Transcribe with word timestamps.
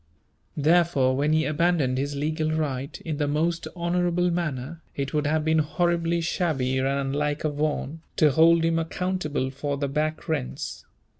Therefore, 0.57 1.15
when 1.15 1.31
he 1.31 1.45
abandoned 1.45 1.99
his 1.99 2.15
legal 2.15 2.51
right, 2.53 2.99
in 3.01 3.17
the 3.17 3.27
most 3.27 3.67
honourable 3.75 4.31
manner, 4.31 4.81
it 4.95 5.13
would 5.13 5.27
have 5.27 5.45
been 5.45 5.59
horribly 5.59 6.21
shabby 6.21 6.79
and 6.79 6.87
unlike 6.87 7.43
a 7.43 7.49
Vaughan, 7.49 8.01
to 8.15 8.31
hold 8.31 8.65
him 8.65 8.79
accountable 8.79 9.51
for 9.51 9.77
the 9.77 9.87
back 9.87 10.27
rents. 10.27 10.85